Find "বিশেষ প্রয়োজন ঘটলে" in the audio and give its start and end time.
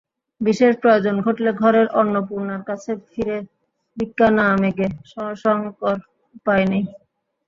0.41-1.51